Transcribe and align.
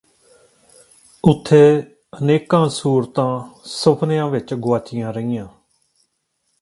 ਉਥੇ 1.23 1.83
ਅਨੇਕਾਂ 2.21 2.67
ਸੂਰਤਾਂ 2.69 3.27
ਸੁਫ਼ਨਿਆਂ 3.65 4.27
ਵਿਚ 4.29 4.53
ਗੁਆਚੀਆਂ 4.53 5.13
ਰਹੀਆਂ 5.13 5.47